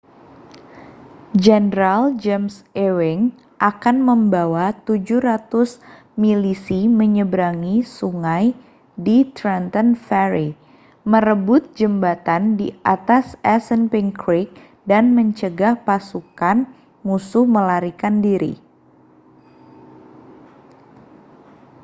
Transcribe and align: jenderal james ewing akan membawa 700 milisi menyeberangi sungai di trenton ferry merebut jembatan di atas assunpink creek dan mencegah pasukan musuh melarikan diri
jenderal 1.45 2.05
james 2.23 2.55
ewing 2.85 3.21
akan 3.71 3.95
membawa 4.09 4.65
700 4.87 5.77
milisi 6.23 6.79
menyeberangi 6.99 7.77
sungai 7.97 8.45
di 9.05 9.17
trenton 9.35 9.87
ferry 10.05 10.49
merebut 11.11 11.61
jembatan 11.79 12.43
di 12.59 12.67
atas 12.95 13.25
assunpink 13.55 14.09
creek 14.21 14.49
dan 14.91 15.03
mencegah 15.17 15.75
pasukan 15.87 16.57
musuh 17.07 17.45
melarikan 17.55 18.15
diri 18.25 18.53